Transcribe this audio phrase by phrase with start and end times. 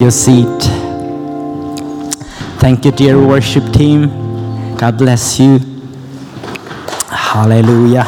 [0.00, 0.62] Your seat.
[2.58, 4.08] Thank you, dear worship team.
[4.76, 5.58] God bless you.
[7.10, 8.06] Hallelujah.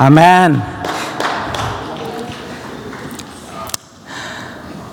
[0.00, 0.54] Amen.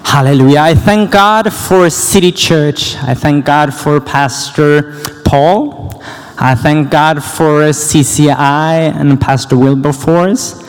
[0.04, 0.59] Hallelujah.
[0.62, 2.95] I thank God for City Church.
[2.98, 6.02] I thank God for Pastor Paul.
[6.40, 10.69] I thank God for CCI and Pastor Wilberforce.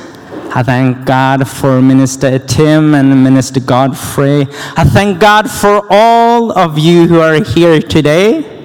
[0.52, 4.48] I thank God for Minister Tim and Minister Godfrey.
[4.76, 8.58] I thank God for all of you who are here today.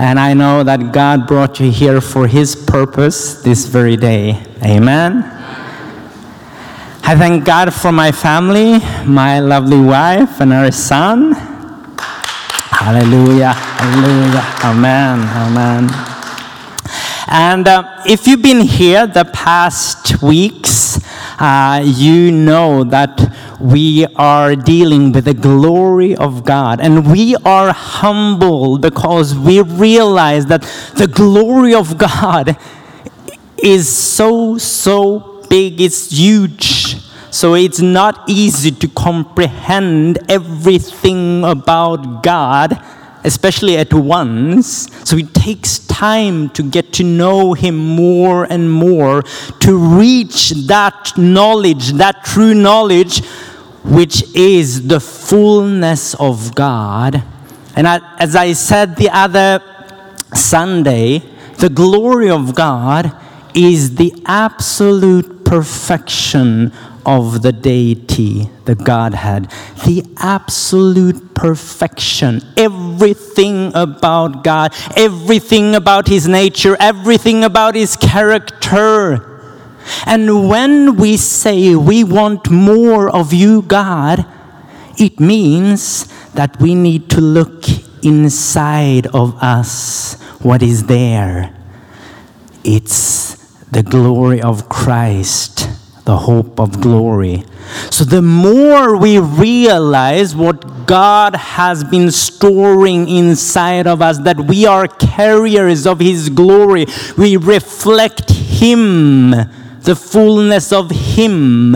[0.00, 4.44] And I know that God brought you here for His purpose this very day.
[4.64, 5.22] Amen.
[7.04, 11.32] I thank God for my family, my lovely wife, and our son.
[12.74, 13.52] Hallelujah.
[13.52, 14.44] Hallelujah.
[14.64, 15.20] Amen.
[15.20, 16.08] Amen.
[17.30, 20.97] And uh, if you've been here the past weeks,
[21.38, 26.80] uh, you know that we are dealing with the glory of God.
[26.80, 30.62] And we are humble because we realize that
[30.96, 32.56] the glory of God
[33.62, 36.96] is so, so big, it's huge.
[37.30, 42.82] So it's not easy to comprehend everything about God,
[43.28, 44.88] especially at once.
[45.08, 49.22] So it takes time to get to know Him more and more,
[49.60, 53.24] to reach that knowledge, that true knowledge,
[53.84, 57.22] which is the fullness of God.
[57.76, 59.62] And I, as I said the other
[60.34, 61.22] Sunday,
[61.58, 63.14] the glory of God
[63.54, 66.72] is the absolute perfection
[67.08, 69.50] of the deity, the Godhead.
[69.86, 72.42] The absolute perfection.
[72.56, 79.24] Everything about God, everything about His nature, everything about His character.
[80.04, 84.26] And when we say we want more of you, God,
[84.98, 86.04] it means
[86.34, 87.64] that we need to look
[88.02, 91.54] inside of us what is there.
[92.64, 93.36] It's
[93.70, 95.68] the glory of Christ,
[96.08, 97.44] the hope of glory.
[97.90, 104.64] So, the more we realize what God has been storing inside of us, that we
[104.64, 106.86] are carriers of His glory,
[107.18, 109.32] we reflect Him,
[109.82, 111.72] the fullness of Him,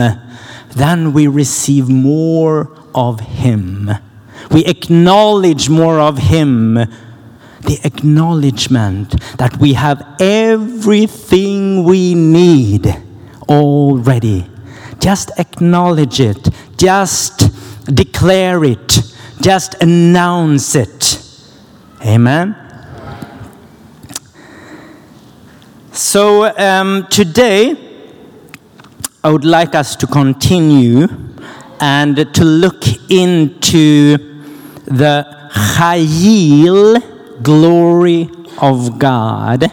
[0.71, 3.91] then we receive more of Him.
[4.49, 6.79] We acknowledge more of Him
[7.61, 12.93] the acknowledgement that we have everything we need
[13.49, 14.45] already.
[14.99, 17.51] Just acknowledge it, just
[17.93, 19.01] declare it,
[19.41, 21.19] just announce it.
[22.05, 22.55] Amen.
[25.91, 27.75] So um, today,
[29.23, 31.07] I would like us to continue
[31.79, 34.17] and to look into
[34.85, 38.29] the Chayil glory
[38.61, 39.71] of God.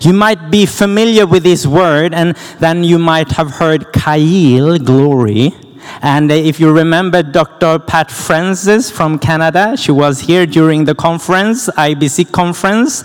[0.00, 5.54] You might be familiar with this word, and then you might have heard Kail, glory.
[6.02, 7.78] And if you remember Dr.
[7.78, 13.04] Pat Francis from Canada, she was here during the conference, IBC conference,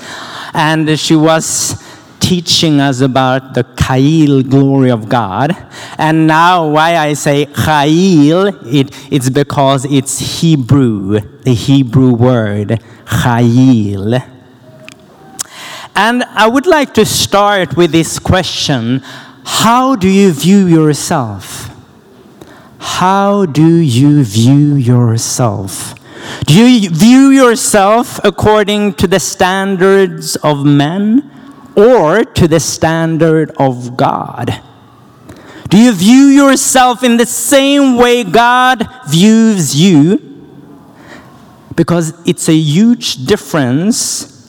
[0.54, 1.82] and she was
[2.20, 5.56] teaching us about the Kail glory of God.
[5.98, 14.41] And now, why I say Kail, it, it's because it's Hebrew, the Hebrew word Chayil.
[15.96, 19.02] And I would like to start with this question
[19.44, 21.70] How do you view yourself?
[22.80, 25.96] How do you view yourself?
[26.46, 31.30] Do you view yourself according to the standards of men
[31.76, 34.62] or to the standard of God?
[35.70, 40.32] Do you view yourself in the same way God views you?
[41.76, 44.41] because it's a huge difference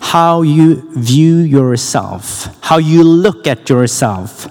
[0.00, 4.46] how you view yourself, how you look at yourself.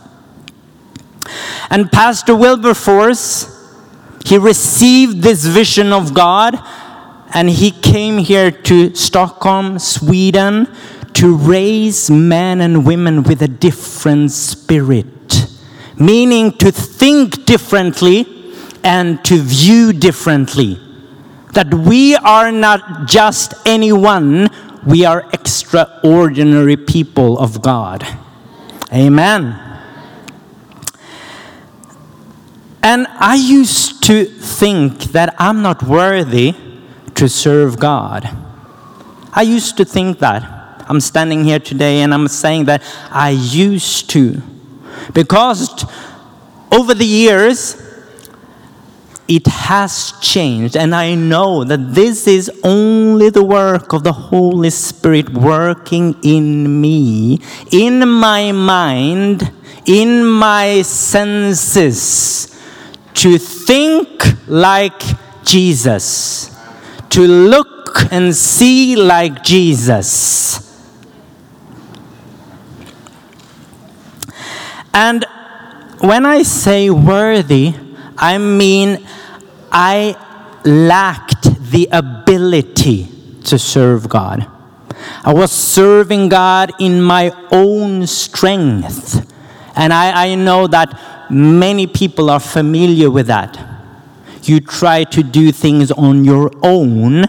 [1.69, 3.53] And Pastor Wilberforce,
[4.25, 6.57] he received this vision of God
[7.33, 10.67] and he came here to Stockholm, Sweden,
[11.13, 15.47] to raise men and women with a different spirit,
[15.97, 18.25] meaning to think differently
[18.83, 20.79] and to view differently.
[21.53, 24.49] That we are not just anyone,
[24.85, 28.05] we are extraordinary people of God.
[28.93, 29.63] Amen.
[32.83, 36.55] And I used to think that I'm not worthy
[37.15, 38.29] to serve God.
[39.33, 40.85] I used to think that.
[40.89, 42.81] I'm standing here today and I'm saying that
[43.11, 44.41] I used to.
[45.13, 45.85] Because
[46.71, 47.75] over the years,
[49.27, 54.69] it has changed, and I know that this is only the work of the Holy
[54.69, 57.41] Spirit working in me,
[57.71, 59.51] in my mind,
[59.85, 62.55] in my senses,
[63.15, 64.07] to think
[64.47, 65.01] like
[65.43, 66.55] Jesus,
[67.09, 70.63] to look and see like Jesus.
[74.93, 75.25] And
[75.99, 77.73] when I say worthy,
[78.17, 79.05] I mean
[79.79, 80.17] I
[80.65, 83.09] lacked the ability
[83.43, 84.49] to serve God.
[85.23, 89.31] I was serving God in my own strength.
[89.75, 93.63] And I, I know that many people are familiar with that.
[94.41, 97.25] You try to do things on your own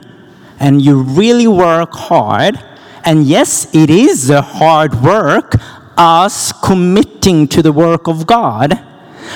[0.59, 2.59] and you really work hard.
[3.05, 5.53] And yes, it is a hard work,
[5.99, 8.88] us committing to the work of God.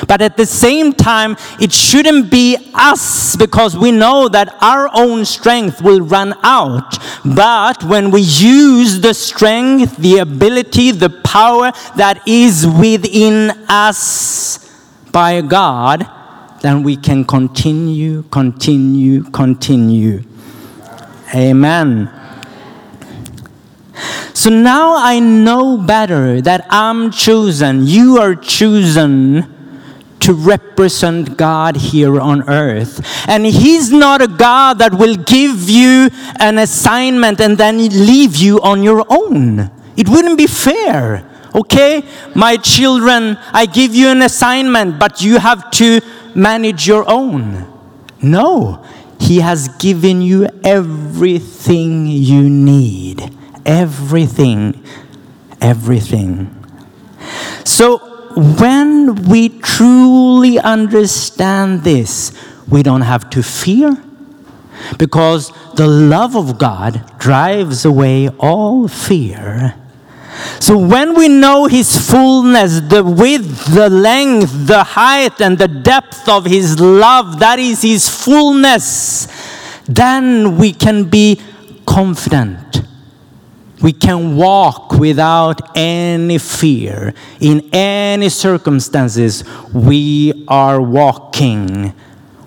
[0.09, 5.25] But at the same time, it shouldn't be us because we know that our own
[5.25, 6.99] strength will run out.
[7.25, 14.59] But when we use the strength, the ability, the power that is within us
[15.11, 16.09] by God,
[16.63, 20.23] then we can continue, continue, continue.
[21.35, 22.11] Amen.
[24.35, 29.62] So now I know better that I'm chosen, you are chosen
[30.23, 33.01] to represent God here on earth.
[33.29, 38.61] And He's not a God that will give you an assignment and then leave you
[38.61, 39.71] on your own.
[39.97, 41.29] It wouldn't be fair.
[41.55, 42.03] Okay,
[42.35, 46.01] my children, I give you an assignment, but you have to
[46.35, 47.67] manage your own.
[48.23, 48.85] No,
[49.21, 53.37] He has given you everything you need.
[53.67, 54.83] Everything.
[55.61, 56.59] Everything.
[57.65, 62.33] So, when we truly understand this,
[62.69, 63.97] we don't have to fear
[64.99, 69.75] because the love of God drives away all fear.
[70.61, 76.29] So when we know His fullness, the width, the length, the height, and the depth
[76.29, 79.29] of His love, that is His fullness,
[79.85, 81.41] then we can be
[81.87, 82.72] confident.
[83.83, 87.15] We can walk without any fear.
[87.41, 89.45] In any circumstances,
[89.75, 91.93] we are walking.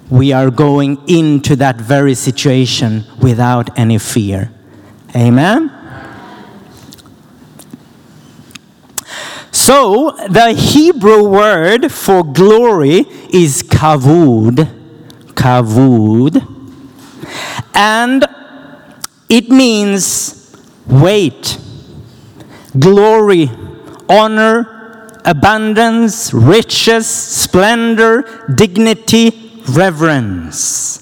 [0.09, 4.51] We are going into that very situation without any fear.
[5.13, 5.71] Amen?
[9.51, 12.99] So, the Hebrew word for glory
[13.33, 14.69] is kavod.
[15.33, 16.51] Kavod.
[17.73, 18.25] And
[19.27, 20.44] it means
[20.87, 21.57] weight,
[22.77, 23.49] glory,
[24.09, 31.01] honor, abundance, riches, splendor, dignity, reverence.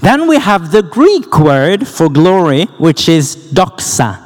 [0.00, 4.18] Then we have the Greek word for glory, which is doxa.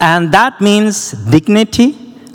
[0.00, 1.92] And that means dignity,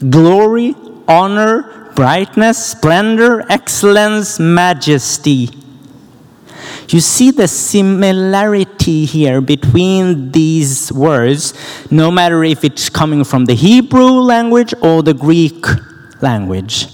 [0.10, 0.76] glory,
[1.08, 5.50] honor, brightness, splendor, excellence, majesty.
[6.90, 11.54] You see the similarity here between these words,
[11.90, 15.66] no matter if it's coming from the Hebrew language or the Greek
[16.22, 16.88] language.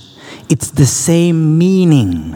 [0.50, 2.34] It's the same meaning,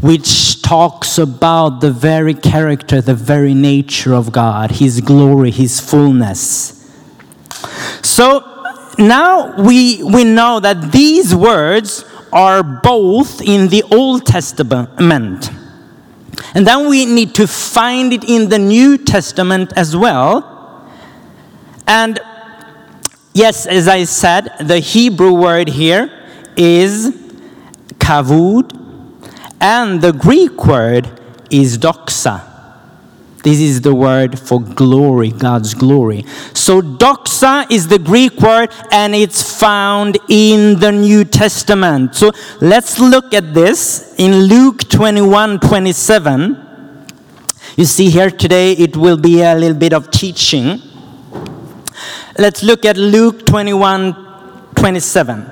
[0.00, 6.90] which talks about the very character, the very nature of God, His glory, His fullness.
[8.02, 8.42] So
[8.98, 15.50] now we, we know that these words are both in the Old Testament.
[16.54, 20.88] And then we need to find it in the New Testament as well.
[21.86, 22.20] And
[23.32, 26.10] yes, as I said, the Hebrew word here
[26.56, 27.10] is
[27.98, 28.72] kavod,
[29.60, 31.20] and the Greek word
[31.50, 32.53] is doxa.
[33.44, 36.24] This is the word for glory, God's glory.
[36.54, 42.14] So, doxa is the Greek word and it's found in the New Testament.
[42.14, 42.32] So,
[42.62, 46.56] let's look at this in Luke 21 27.
[47.76, 50.80] You see here today, it will be a little bit of teaching.
[52.38, 55.50] Let's look at Luke 21 27.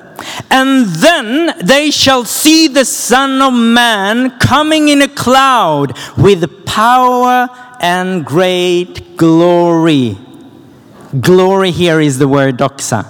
[0.50, 7.48] And then they shall see the Son of Man coming in a cloud with power
[7.82, 10.16] and great glory.
[11.20, 13.04] Glory here is the word doxa.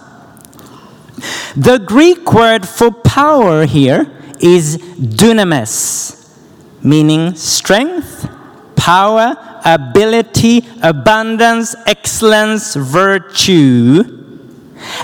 [1.54, 4.10] The Greek word for power here
[4.40, 6.34] is dunamis,
[6.82, 8.28] meaning strength,
[8.74, 14.18] power, ability, abundance, excellence, virtue.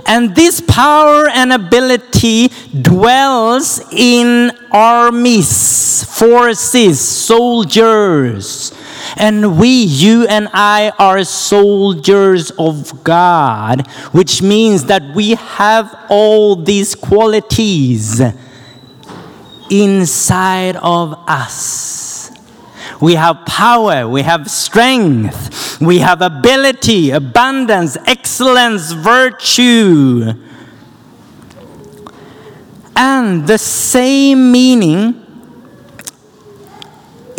[0.06, 2.48] And this power and ability
[2.82, 8.72] dwells in armies, forces, soldiers.
[9.16, 16.56] And we, you and I, are soldiers of God, which means that we have all
[16.56, 18.20] these qualities
[19.70, 22.30] inside of us.
[23.00, 30.32] We have power, we have strength, we have ability, abundance, excellence, virtue.
[32.96, 35.27] And the same meaning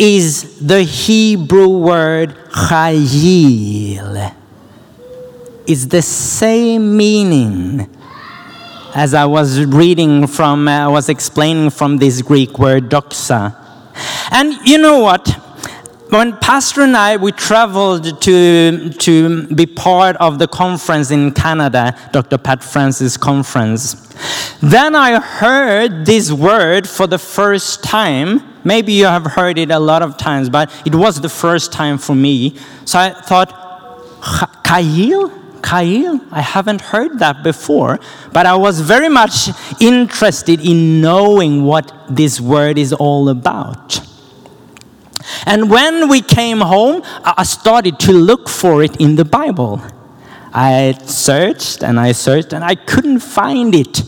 [0.00, 4.34] is the Hebrew word chayil.
[5.66, 7.86] It's the same meaning
[8.94, 13.54] as I was reading from, uh, I was explaining from this Greek word doxa.
[14.32, 15.28] And you know what?
[16.10, 21.96] When Pastor and I, we traveled to, to be part of the conference in Canada,
[22.10, 22.36] Dr.
[22.36, 23.94] Pat Francis conference,
[24.60, 28.42] then I heard this word for the first time.
[28.64, 31.96] Maybe you have heard it a lot of times, but it was the first time
[31.96, 32.56] for me.
[32.86, 33.54] So I thought,
[34.64, 35.30] Kail?
[35.62, 36.20] Kail?
[36.32, 38.00] I haven't heard that before,
[38.32, 39.50] but I was very much
[39.80, 44.09] interested in knowing what this word is all about.
[45.46, 49.80] And when we came home, I started to look for it in the Bible.
[50.52, 54.02] I searched and I searched and I couldn't find it.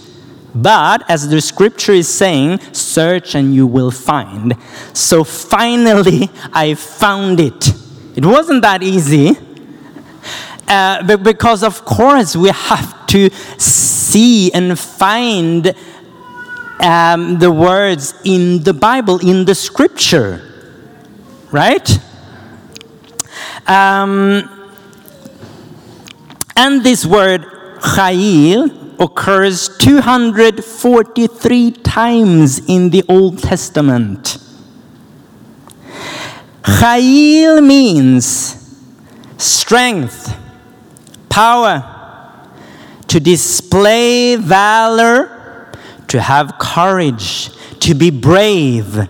[0.55, 4.55] But as the scripture is saying, search and you will find.
[4.93, 7.73] So finally, I found it.
[8.17, 9.37] It wasn't that easy.
[10.69, 15.75] Uh, be- because, of course, we have to see and find
[16.81, 20.51] um, the words in the Bible, in the scripture
[21.52, 21.99] right?
[23.66, 24.49] Um,
[26.56, 27.42] and this word
[27.80, 34.38] chayil occurs 243 times in the Old Testament.
[36.62, 38.59] Chayil means
[39.37, 40.37] strength,
[41.28, 41.88] power,
[43.09, 45.71] to display valor,
[46.09, 49.09] to have courage, to be brave.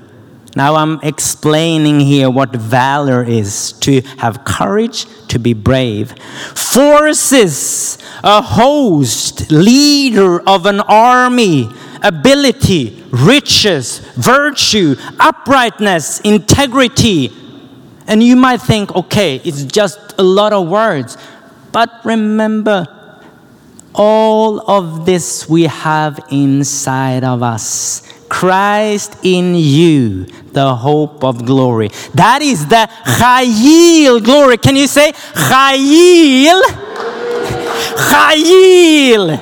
[0.54, 6.14] Now I'm explaining here what valor is to have courage, to be brave.
[6.54, 11.70] Forces, a host, leader of an army,
[12.02, 17.32] ability, riches, virtue, uprightness, integrity.
[18.06, 21.16] And you might think, okay, it's just a lot of words.
[21.70, 22.86] But remember,
[23.94, 28.02] all of this we have inside of us.
[28.32, 31.90] Christ in you, the hope of glory.
[32.14, 34.56] That is the Chayil glory.
[34.56, 36.62] Can you say Chayil?
[38.08, 39.36] Chayil.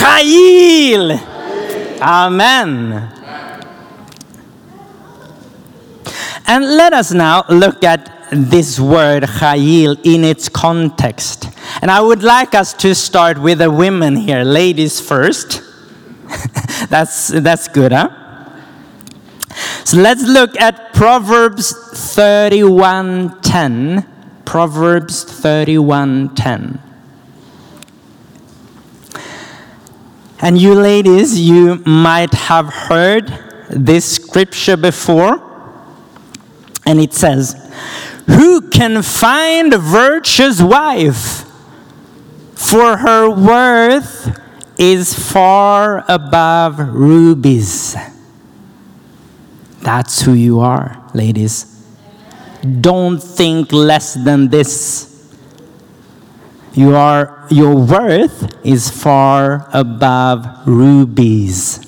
[0.00, 1.20] Chayil.
[2.00, 3.12] Amen.
[6.46, 11.50] And let us now look at this word Chayil in its context.
[11.82, 15.60] And I would like us to start with the women here, ladies first.
[16.88, 18.08] that's, that's good, huh?
[19.84, 24.06] So let's look at Proverbs 31:10.
[24.44, 26.78] Proverbs 31:10.
[30.40, 33.32] And you ladies, you might have heard
[33.70, 35.40] this scripture before.
[36.84, 37.54] And it says,
[38.26, 41.44] Who can find a virtuous wife?
[42.54, 44.41] For her worth
[44.82, 47.94] is far above rubies.
[49.80, 51.86] That's who you are, ladies.
[52.80, 55.08] Don't think less than this.
[56.74, 61.78] You are, your worth is far above rubies.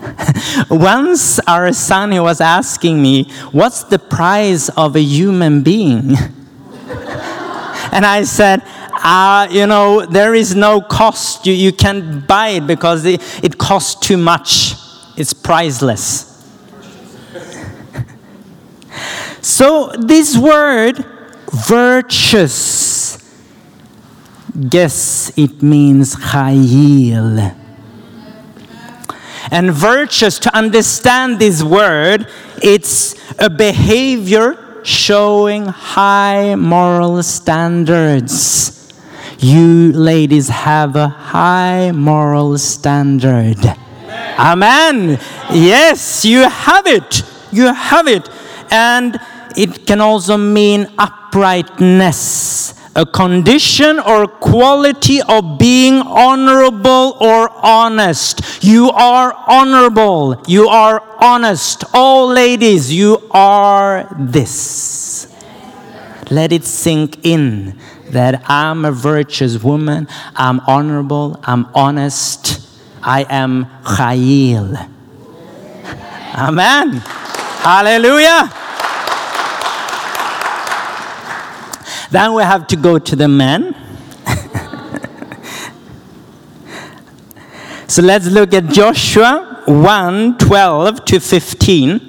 [0.70, 6.10] Once our son he was asking me, What's the price of a human being?
[7.92, 8.62] and I said,
[9.02, 11.46] uh, You know, there is no cost.
[11.46, 14.74] You, you can't buy it because it, it costs too much,
[15.16, 16.26] it's priceless.
[19.40, 21.04] so, this word,
[21.52, 23.18] virtuous,
[24.68, 27.56] guess it means chayil.
[29.50, 32.28] And virtuous, to understand this word,
[32.62, 38.79] it's a behavior showing high moral standards.
[39.42, 43.56] You ladies have a high moral standard.
[44.38, 45.18] Amen.
[45.50, 47.22] Yes, you have it.
[47.50, 48.28] You have it.
[48.70, 49.18] And
[49.56, 58.62] it can also mean uprightness, a condition or quality of being honorable or honest.
[58.62, 60.42] You are honorable.
[60.48, 61.84] You are honest.
[61.94, 65.28] All ladies, you are this.
[66.30, 67.80] Let it sink in
[68.12, 72.60] that I'm a virtuous woman, I'm honorable, I'm honest,
[73.02, 74.88] I am Chayil.
[76.34, 76.92] Amen.
[77.62, 78.52] Hallelujah.
[82.10, 83.74] Then we have to go to the men.
[87.88, 92.00] so let's look at Joshua 1 12 to 15.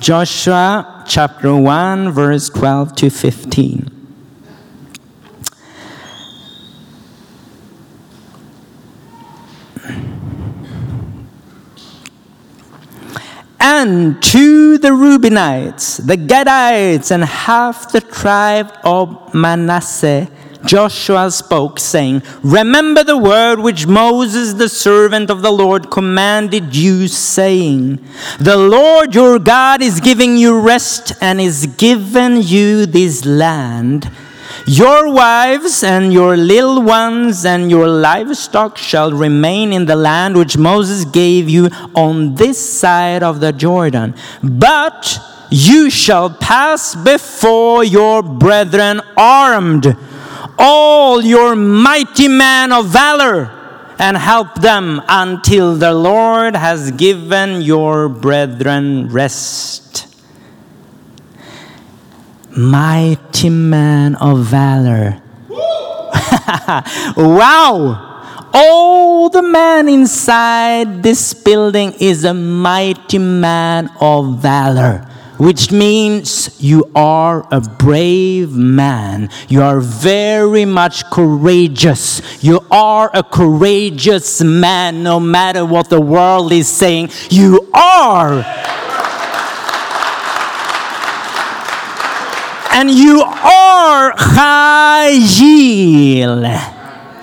[0.00, 3.90] Joshua chapter 1, verse 12 to 15.
[13.60, 20.28] And to the Reubenites, the Gadites, and half the tribe of Manasseh,
[20.66, 27.08] Joshua spoke, saying, Remember the word which Moses, the servant of the Lord, commanded you,
[27.08, 28.04] saying,
[28.40, 34.10] The Lord your God is giving you rest and is given you this land.
[34.66, 40.56] Your wives and your little ones and your livestock shall remain in the land which
[40.56, 44.14] Moses gave you on this side of the Jordan.
[44.42, 45.18] But
[45.50, 49.96] you shall pass before your brethren armed,
[50.58, 53.50] all your mighty men of valor,
[53.98, 59.84] and help them until the Lord has given your brethren rest
[62.56, 65.20] mighty man of valor.
[67.16, 68.10] wow!
[68.52, 76.90] All the man inside this building is a mighty man of valor, which means you
[76.94, 79.28] are a brave man.
[79.48, 82.22] You are very much courageous.
[82.42, 87.10] You are a courageous man, no matter what the world is saying.
[87.30, 88.44] You are.
[92.70, 95.62] And you are Chayil.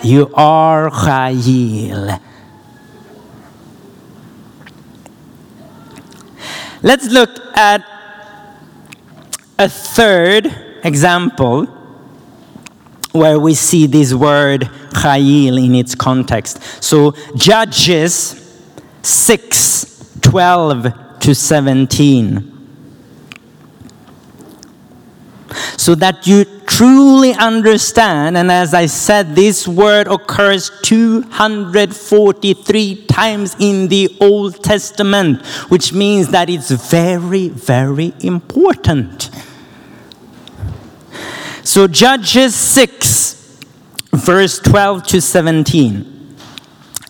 [0.03, 2.19] You are Chayil.
[6.83, 7.90] Let's look at
[9.61, 11.65] a third example
[13.11, 16.83] where we see this word Chayil in its context.
[16.83, 18.37] So, Judges
[19.03, 22.51] 6 12 to 17.
[25.81, 28.37] so that you truly understand.
[28.37, 36.27] And as I said, this word occurs 243 times in the Old Testament, which means
[36.29, 39.31] that it's very, very important.
[41.63, 43.59] So, Judges 6,
[44.13, 46.35] verse 12 to 17.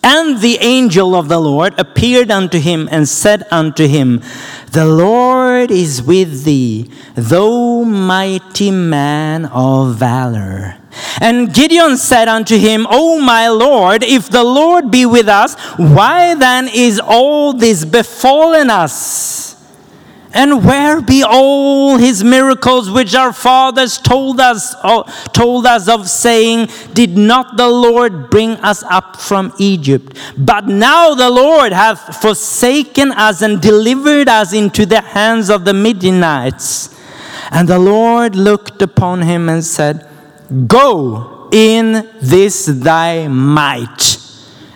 [0.04, 4.22] And the angel of the Lord appeared unto him and said unto him,
[4.72, 10.78] The Lord is with thee, thou mighty man of valor.
[11.20, 16.36] And Gideon said unto him, O my Lord, if the Lord be with us, why
[16.36, 19.51] then is all this befallen us?
[20.34, 26.10] And where be all his miracles which our fathers told us, uh, told us of,
[26.10, 30.17] saying, Did not the Lord bring us up from Egypt?
[30.38, 35.74] But now the Lord hath forsaken us and delivered us into the hands of the
[35.74, 36.98] Midianites.
[37.52, 40.08] And the Lord looked upon him and said,
[40.67, 44.21] Go in this thy might.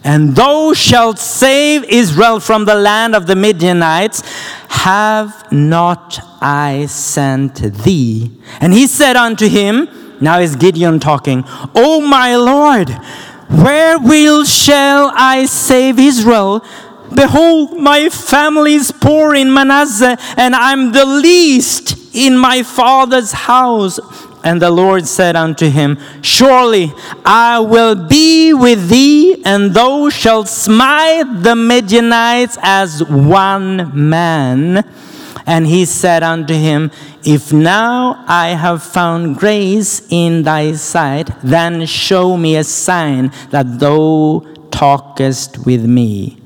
[0.05, 4.21] And thou shalt save Israel from the land of the Midianites.
[4.69, 8.31] Have not I sent thee?
[8.61, 9.89] And he said unto him,
[10.21, 12.89] Now is Gideon talking, O my Lord,
[13.49, 16.63] where will shall I save Israel?
[17.15, 23.99] Behold, my family is poor in Manasseh, and I'm the least in my father's house.
[24.45, 26.93] And the Lord said unto him, Surely
[27.25, 34.87] I will be with thee, and thou shalt smite the Midianites as one man.
[35.47, 36.91] And he said unto him,
[37.23, 43.79] If now I have found grace in thy sight, then show me a sign that
[43.79, 46.37] thou talkest with me.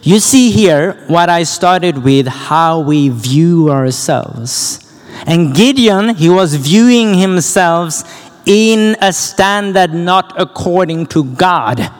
[0.00, 4.85] You see here what I started with how we view ourselves.
[5.26, 8.02] And Gideon, he was viewing himself
[8.46, 11.90] in a standard not according to God.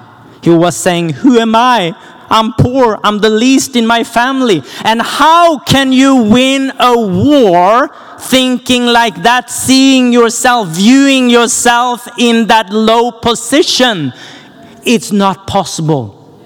[0.43, 1.95] He was saying, Who am I?
[2.29, 2.99] I'm poor.
[3.05, 4.63] I'm the least in my family.
[4.85, 12.47] And how can you win a war thinking like that, seeing yourself, viewing yourself in
[12.49, 14.13] that low position?
[14.85, 16.41] It's not possible.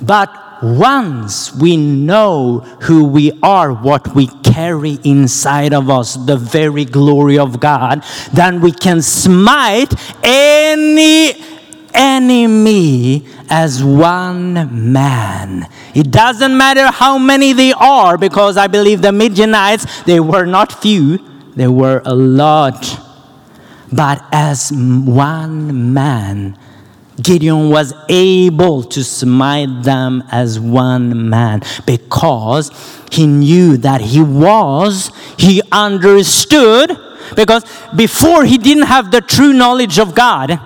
[0.00, 6.84] But once we know who we are, what we carry inside of us, the very
[6.84, 11.34] glory of God, then we can smite any
[11.92, 15.68] enemy as one man.
[15.94, 20.72] It doesn't matter how many they are, because I believe the Midianites, they were not
[20.82, 21.18] few,
[21.54, 23.00] they were a lot.
[23.92, 26.58] But as one man,
[27.22, 32.70] Gideon was able to smite them as one man because
[33.10, 36.98] he knew that he was, he understood,
[37.36, 40.60] because before he didn't have the true knowledge of God.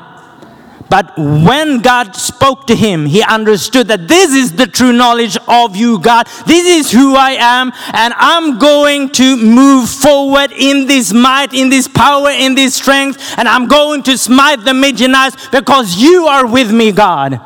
[0.90, 5.76] But when God spoke to him, he understood that this is the true knowledge of
[5.76, 6.26] you, God.
[6.46, 11.68] This is who I am, and I'm going to move forward in this might, in
[11.68, 16.46] this power, in this strength, and I'm going to smite the Midianites because you are
[16.46, 17.40] with me, God.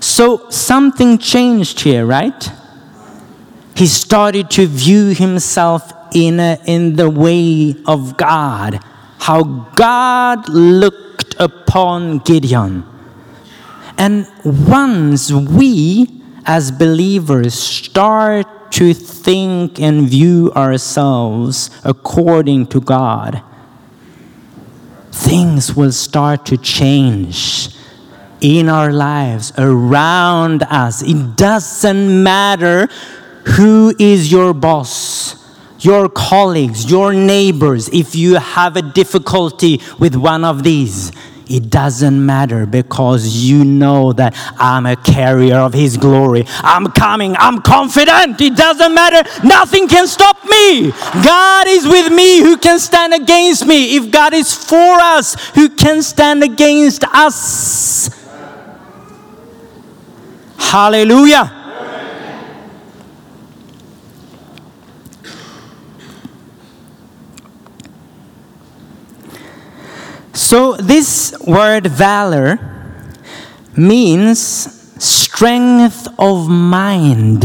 [0.00, 2.50] So something changed here, right?
[3.76, 8.80] He started to view himself in, a, in the way of God,
[9.20, 9.42] how
[9.76, 12.84] God looked upon Gideon.
[13.96, 16.08] And once we
[16.46, 23.42] as believers start to think and view ourselves according to God,
[25.12, 27.68] things will start to change
[28.40, 31.02] in our lives, around us.
[31.02, 32.88] It doesn't matter
[33.44, 35.39] who is your boss,
[35.80, 37.88] your colleagues, your neighbors.
[37.88, 41.12] If you have a difficulty with one of these,
[41.50, 46.44] it doesn't matter because you know that I'm a carrier of His glory.
[46.58, 47.34] I'm coming.
[47.36, 48.40] I'm confident.
[48.40, 49.28] It doesn't matter.
[49.44, 50.92] Nothing can stop me.
[51.24, 52.38] God is with me.
[52.38, 53.96] Who can stand against me?
[53.96, 58.10] If God is for us, who can stand against us?
[60.56, 61.59] Hallelujah.
[70.32, 72.58] So, this word valor
[73.76, 74.38] means
[75.02, 77.44] strength of mind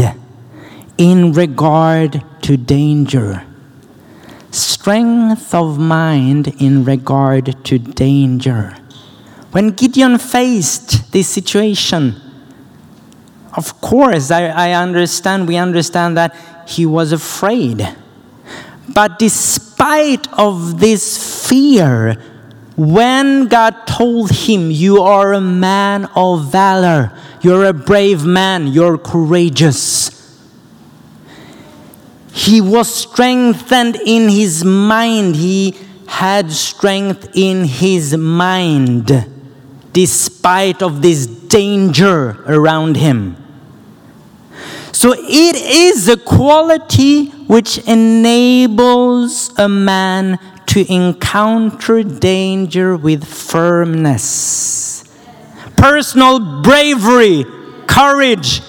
[0.96, 3.42] in regard to danger.
[4.50, 8.76] Strength of mind in regard to danger.
[9.50, 12.14] When Gideon faced this situation,
[13.54, 16.36] of course, I, I understand, we understand that
[16.68, 17.96] he was afraid.
[18.88, 22.16] But despite of this fear,
[22.76, 28.98] when God told him, You are a man of valor, you're a brave man, you're
[28.98, 30.16] courageous,
[32.36, 35.36] he was strengthened in his mind.
[35.36, 35.74] He
[36.06, 39.10] had strength in his mind
[39.94, 43.38] despite of this danger around him.
[44.92, 50.38] So it is a quality which enables a man
[50.76, 55.04] to encounter danger with firmness.
[55.74, 57.46] Personal bravery,
[57.86, 58.60] courage.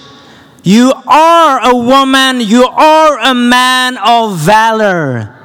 [0.64, 5.36] You are a woman, you are a man of valor.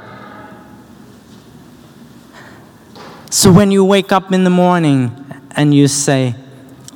[3.29, 5.11] So when you wake up in the morning
[5.51, 6.33] and you say,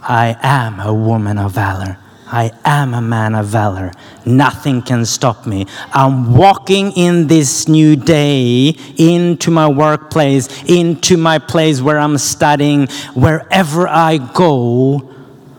[0.02, 1.98] I am a woman of valor.
[2.30, 3.92] I am a man of valor.
[4.26, 5.66] Nothing can stop me.
[5.94, 12.88] I'm walking in this new day into my workplace, into my place where I'm studying.
[13.14, 15.14] Wherever I go,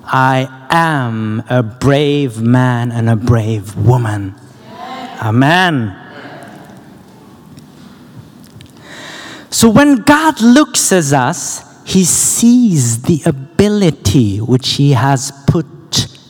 [0.05, 4.35] I am a brave man and a brave woman.
[5.23, 5.97] Amen.
[9.51, 15.65] So when God looks at us, he sees the ability which he has put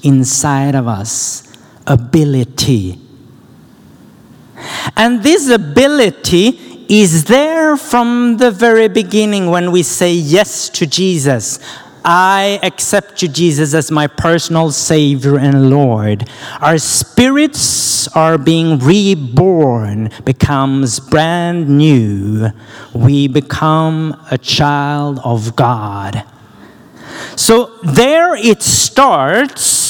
[0.02, 1.44] inside of us.
[1.86, 3.00] Ability.
[4.96, 11.58] And this ability is there from the very beginning when we say yes to Jesus.
[12.04, 16.28] I accept you, Jesus, as my personal Savior and Lord,
[16.60, 22.48] our spirits are being reborn, becomes brand new.
[22.94, 26.24] We become a child of God.
[27.36, 29.87] So there it starts.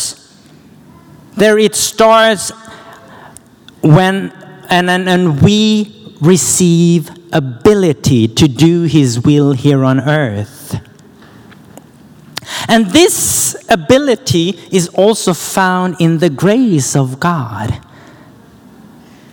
[1.39, 2.51] There it starts
[3.83, 4.33] when
[4.69, 10.81] and, and, and we receive ability to do his will here on earth.
[12.67, 17.81] And this ability is also found in the grace of God.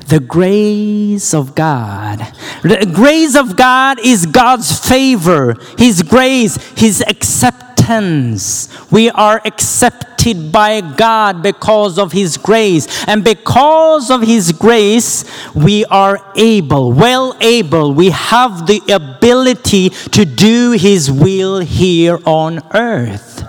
[0.08, 2.20] The grace of God.
[2.62, 8.70] The grace of God is God's favor, His grace, His acceptance.
[8.92, 12.88] We are accepted by God because of His grace.
[13.08, 20.26] And because of His grace, we are able, well able, we have the ability to
[20.26, 23.44] do His will here on earth.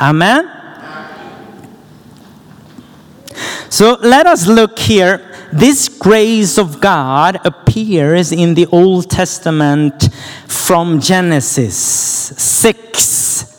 [0.00, 0.50] Amen?
[3.70, 5.30] So let us look here.
[5.52, 10.08] This grace of God appears in the Old Testament
[10.46, 13.53] from Genesis 6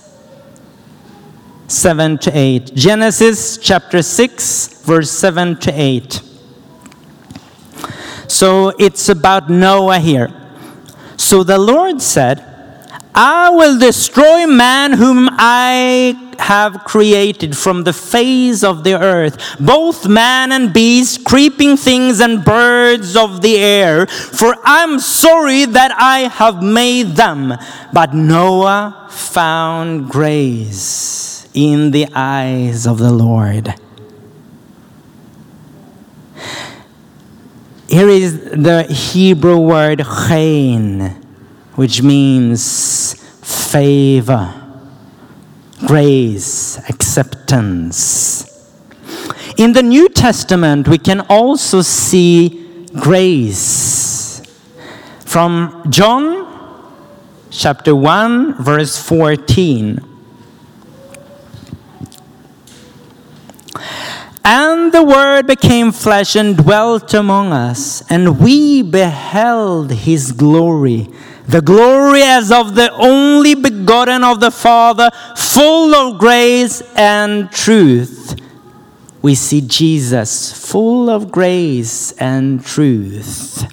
[1.68, 2.76] 7 to 8.
[2.76, 6.22] Genesis chapter 6, verse 7 to 8.
[8.28, 10.30] So it's about Noah here.
[11.18, 12.44] So the Lord said,
[13.16, 20.08] I will destroy man whom I have created from the face of the earth, both
[20.08, 26.28] man and beast, creeping things and birds of the air, for I'm sorry that I
[26.28, 27.54] have made them.
[27.94, 33.74] But Noah found grace in the eyes of the Lord.
[37.88, 41.00] Here is the Hebrew word chain,
[41.76, 44.54] which means favor,
[45.88, 48.52] grace, acceptance.
[49.58, 54.42] In the New Testament, we can also see grace.
[55.20, 56.44] From John
[57.50, 60.15] chapter 1, verse 14.
[64.48, 71.10] And the Word became flesh and dwelt among us, and we beheld his glory.
[71.48, 78.40] The glory as of the only begotten of the Father, full of grace and truth.
[79.24, 83.66] We see Jesus full of grace and truth.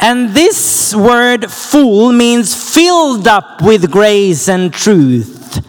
[0.00, 5.60] And this word full means filled up with grace and truth,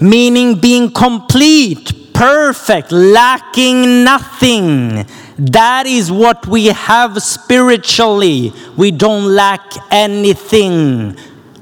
[0.00, 5.06] meaning being complete, perfect, lacking nothing.
[5.38, 8.52] That is what we have spiritually.
[8.76, 11.16] We don't lack anything.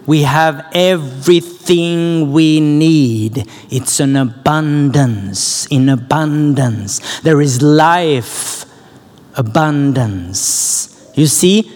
[0.07, 3.47] We have everything we need.
[3.69, 7.21] It's an abundance, in abundance.
[7.21, 8.64] There is life,
[9.37, 11.12] abundance.
[11.14, 11.71] You see,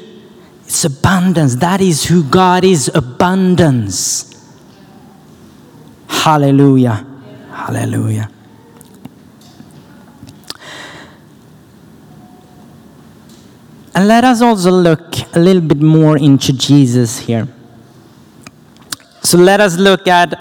[0.64, 1.56] it's abundance.
[1.56, 4.26] That is who God is abundance.
[6.08, 7.04] Hallelujah.
[7.52, 8.30] Hallelujah.
[13.94, 17.48] And let us also look a little bit more into Jesus here.
[19.22, 20.34] So let us look at,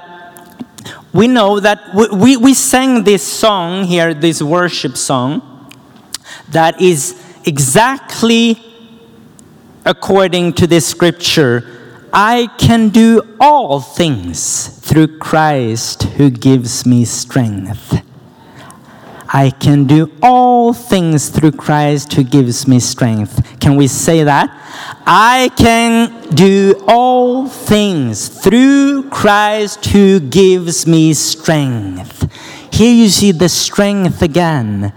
[1.13, 5.71] we know that we, we, we sang this song here, this worship song,
[6.49, 8.62] that is exactly
[9.85, 12.07] according to this scripture.
[12.13, 18.03] I can do all things through Christ who gives me strength.
[19.31, 23.59] I can do all things through Christ who gives me strength.
[23.59, 24.49] Can we say that?
[25.05, 32.27] I can do all things through Christ who gives me strength.
[32.73, 34.93] Here you see the strength again.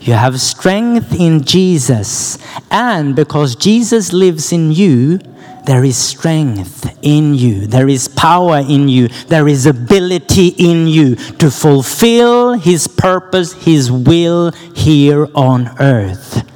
[0.00, 2.36] You have strength in Jesus,
[2.70, 5.18] and because Jesus lives in you,
[5.64, 11.14] there is strength in you, there is power in you, there is ability in you
[11.14, 16.48] to fulfill His purpose, His will here on earth.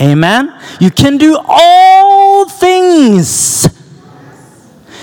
[0.00, 0.52] Amen?
[0.80, 3.68] You can do all things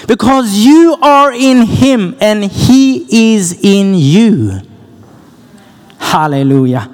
[0.07, 4.61] because you are in Him and He is in you.
[5.97, 6.91] Hallelujah.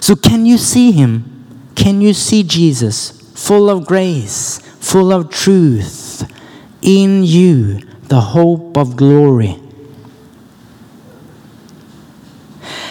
[0.00, 1.26] So, can you see Him?
[1.74, 6.28] Can you see Jesus full of grace, full of truth,
[6.82, 9.56] in you, the hope of glory?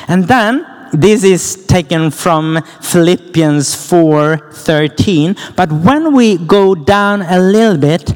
[0.08, 7.78] And then this is taken from Philippians 4:13, but when we go down a little
[7.78, 8.16] bit,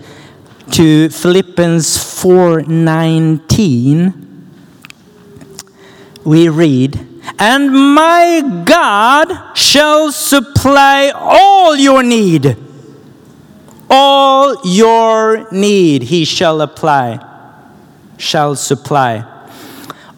[0.71, 4.13] to Philippians 4:19,
[6.23, 6.99] we read,
[7.38, 12.57] "And my God shall supply all your need.
[13.95, 17.23] All your need he shall apply,
[18.17, 19.23] shall supply.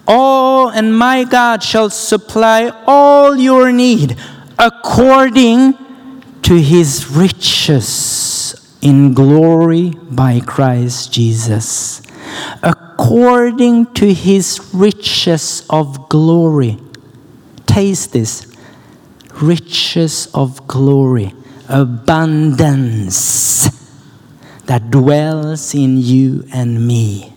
[0.07, 4.15] All and my God shall supply all your need
[4.57, 5.77] according
[6.43, 12.01] to his riches in glory by Christ Jesus.
[12.63, 16.79] According to his riches of glory.
[17.65, 18.55] Taste this
[19.41, 21.33] riches of glory,
[21.69, 23.69] abundance
[24.65, 27.34] that dwells in you and me.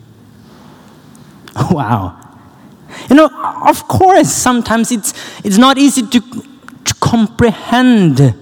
[1.71, 2.17] Wow.
[3.11, 3.31] You know,
[3.67, 5.13] of course, sometimes it's,
[5.45, 8.35] it's not easy to, to comprehend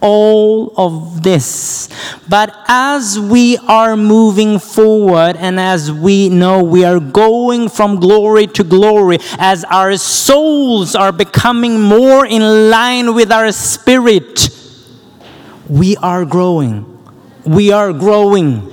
[0.00, 1.88] all of this.
[2.28, 8.46] But as we are moving forward and as we know we are going from glory
[8.48, 14.50] to glory, as our souls are becoming more in line with our spirit,
[15.68, 16.90] we are growing.
[17.44, 18.70] We are growing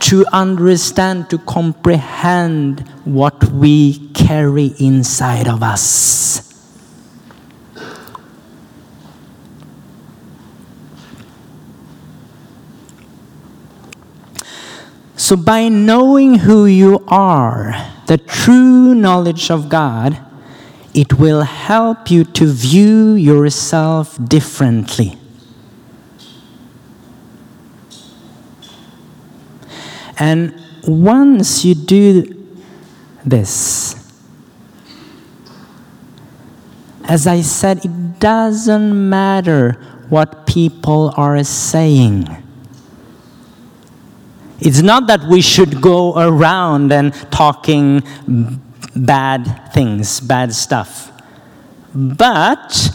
[0.00, 6.48] to understand, to comprehend what we carry inside of us.
[15.16, 17.74] So, by knowing who you are,
[18.06, 20.18] the true knowledge of God,
[20.92, 25.16] it will help you to view yourself differently.
[30.18, 32.46] And once you do
[33.24, 33.96] this,
[37.04, 39.72] as I said, it doesn't matter
[40.08, 42.28] what people are saying.
[44.60, 48.02] It's not that we should go around and talking
[48.94, 51.10] bad things, bad stuff.
[51.94, 52.90] But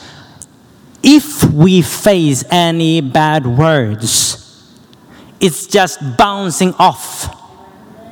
[1.04, 4.47] if we face any bad words,
[5.40, 7.34] it's just bouncing off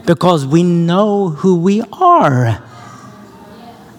[0.05, 2.61] because we know who we are.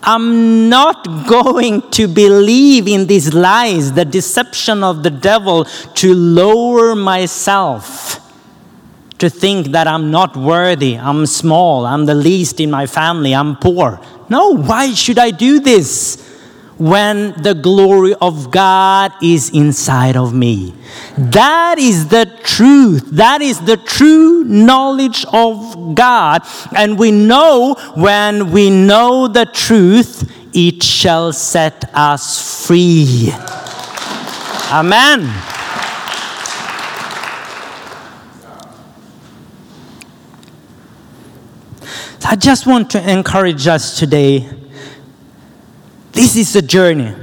[0.02, 6.94] I'm not going to believe in these lies, the deception of the devil to lower
[6.94, 8.20] myself,
[9.18, 13.56] to think that I'm not worthy, I'm small, I'm the least in my family, I'm
[13.56, 14.00] poor.
[14.28, 16.22] No, why should I do this?
[16.78, 20.74] When the glory of God is inside of me.
[21.16, 23.10] That is the truth.
[23.12, 26.42] That is the true knowledge of God.
[26.76, 33.30] And we know when we know the truth, it shall set us free.
[34.70, 35.32] Amen.
[42.28, 44.50] I just want to encourage us today
[46.16, 47.14] this is a journey.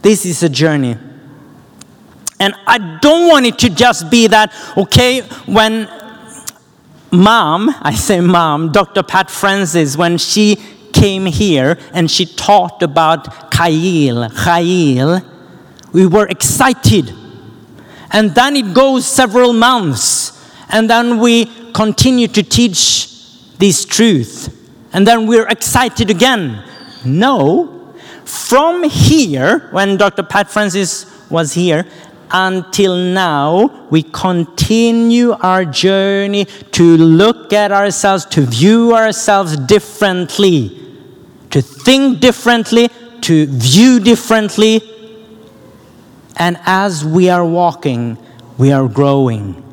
[0.00, 0.96] This is a journey.
[2.38, 5.88] And I don't want it to just be that, okay, when
[7.10, 9.02] mom, I say mom, Dr.
[9.02, 10.56] Pat Francis, when she
[10.92, 15.24] came here and she taught about Chayil, Chayil,
[15.92, 17.12] we were excited.
[18.12, 20.32] And then it goes several months,
[20.68, 23.08] and then we continue to teach
[23.58, 24.50] this truth.
[24.92, 26.62] And then we're excited again.
[27.04, 27.83] No,
[28.24, 30.22] from here, when Dr.
[30.22, 31.86] Pat Francis was here,
[32.30, 40.80] until now, we continue our journey to look at ourselves, to view ourselves differently,
[41.50, 44.82] to think differently, to view differently.
[46.36, 48.18] And as we are walking,
[48.58, 49.63] we are growing.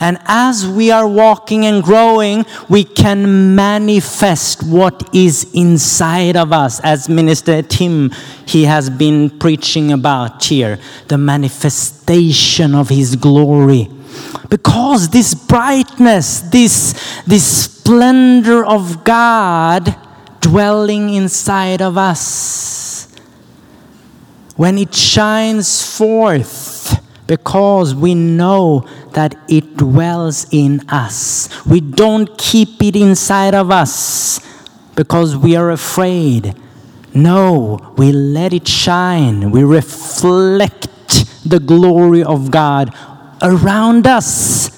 [0.00, 6.80] And as we are walking and growing, we can manifest what is inside of us,
[6.80, 8.10] as Minister Tim
[8.46, 13.88] he has been preaching about here, the manifestation of his glory.
[14.48, 19.96] Because this brightness, this, this splendor of God
[20.40, 23.08] dwelling inside of us,
[24.56, 31.48] when it shines forth, because we know that it dwells in us.
[31.66, 34.40] We don't keep it inside of us
[34.94, 36.54] because we are afraid.
[37.14, 39.50] No, we let it shine.
[39.50, 40.88] We reflect
[41.44, 42.94] the glory of God
[43.42, 44.70] around us.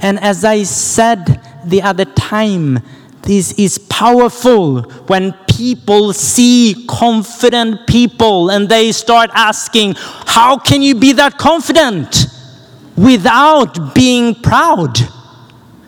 [0.00, 2.80] And as I said the other time,
[3.22, 10.94] this is powerful when people see confident people and they start asking, How can you
[10.94, 12.26] be that confident?
[12.96, 14.98] Without being proud.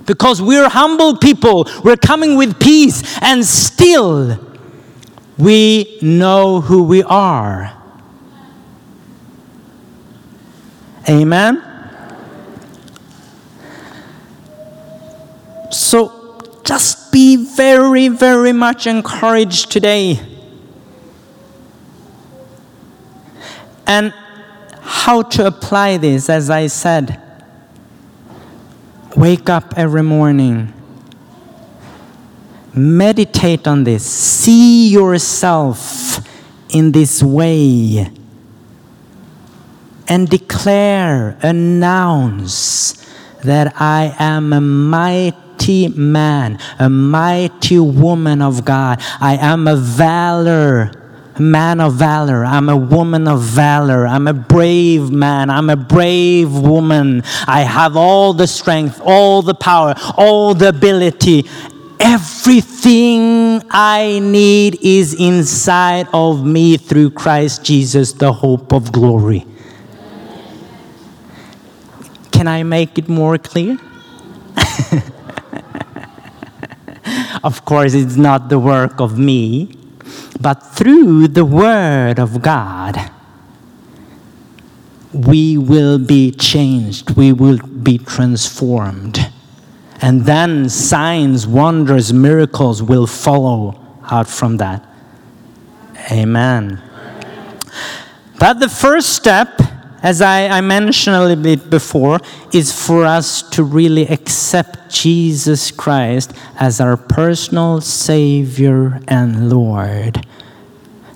[0.07, 4.39] Because we're humble people, we're coming with peace, and still
[5.37, 7.75] we know who we are.
[11.09, 11.63] Amen?
[15.71, 20.21] So just be very, very much encouraged today.
[23.87, 24.13] And
[24.89, 27.21] how to apply this, as I said,
[29.15, 30.73] wake up every morning,
[32.73, 36.27] meditate on this, see yourself
[36.71, 38.11] in this way,
[40.09, 42.95] and declare, announce
[43.45, 49.03] that I am a mighty man, a mighty woman of God.
[49.21, 50.93] I am a valor,
[51.41, 52.45] man of valor.
[52.45, 54.07] I'm a woman of valor.
[54.07, 55.51] I'm a brave man.
[55.51, 57.23] I'm a brave woman.
[57.47, 61.49] I have all the strength, all the power, all the ability.
[62.01, 69.47] Everything I need is inside of me through Christ Jesus, the hope of glory.
[72.31, 73.79] Can I make it more clear?
[77.43, 79.78] of course, it's not the work of me,
[80.41, 83.11] but through the Word of God,
[85.13, 89.31] we will be changed, we will be transformed.
[90.01, 93.81] And then signs, wonders, miracles will follow
[94.11, 94.87] out from that.
[96.13, 96.81] Amen.
[98.39, 99.61] But the first step,
[100.03, 102.21] as I, I, mentioned a little bit before,
[102.53, 110.25] is for us to really accept Jesus Christ as our personal Savior and Lord.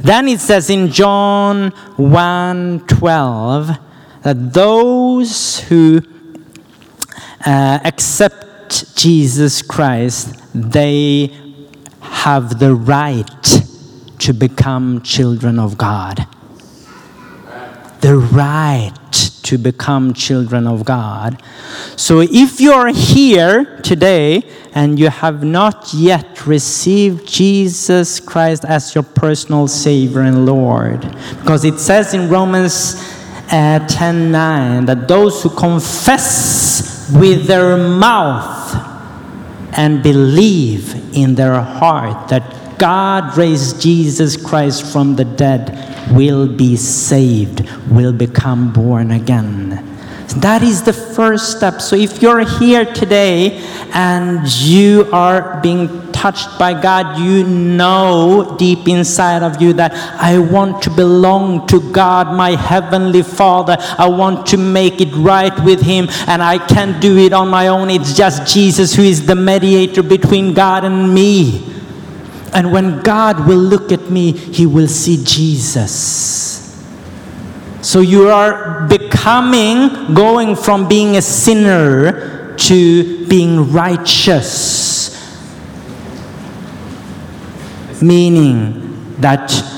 [0.00, 3.70] Then it says in John 1 12
[4.22, 6.02] that those who
[7.46, 11.32] uh, accept Jesus Christ, they
[12.00, 13.62] have the right
[14.18, 16.26] to become children of God
[18.02, 18.92] the right
[19.44, 21.40] to become children of God.
[21.96, 24.42] So if you're here today
[24.74, 31.00] and you have not yet received Jesus Christ as your personal Savior and Lord,
[31.38, 32.96] because it says in Romans
[33.50, 38.74] uh, 10 9 that those who confess with their mouth
[39.76, 46.76] and believe in their heart that God raised Jesus Christ from the dead will be
[46.76, 49.88] saved, will become born again.
[50.36, 51.80] That is the first step.
[51.80, 58.88] So if you're here today and you are being touched by God, you know deep
[58.88, 63.76] inside of you that I want to belong to God, my heavenly Father.
[63.78, 67.68] I want to make it right with Him, and I can't do it on my
[67.68, 67.90] own.
[67.90, 71.71] It's just Jesus who is the mediator between God and me.
[72.54, 76.52] And when God will look at me, he will see Jesus.
[77.80, 85.18] So you are becoming, going from being a sinner to being righteous.
[88.00, 89.71] Meaning that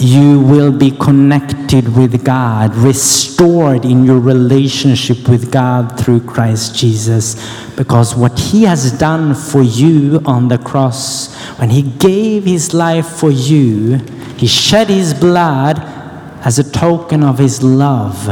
[0.00, 7.36] you will be connected with God, restored in your relationship with God through Christ Jesus.
[7.76, 13.06] Because what He has done for you on the cross, when He gave His life
[13.06, 13.96] for you,
[14.36, 15.78] He shed His blood
[16.44, 18.26] as a token of His love.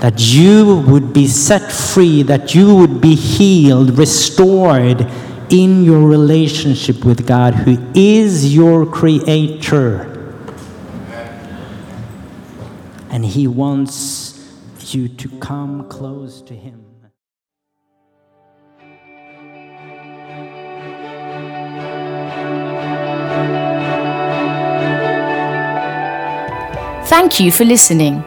[0.00, 5.06] That you would be set free, that you would be healed, restored
[5.50, 10.09] in your relationship with God, who is your creator.
[13.10, 14.36] And He wants
[14.94, 16.86] you to come close to Him.
[27.10, 28.22] Thank you for listening.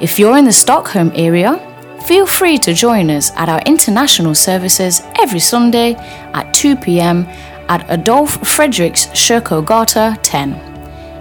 [0.00, 1.60] If you're in the Stockholm area,
[2.06, 5.94] feel free to join us at our international services every Sunday
[6.32, 7.26] at 2 pm
[7.68, 10.71] at Adolf Fredriks Kyrkogata 10.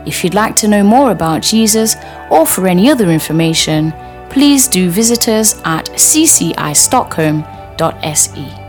[0.05, 1.95] If you'd like to know more about Jesus
[2.29, 3.93] or for any other information,
[4.29, 8.60] please do visit us at ccistockholm.se.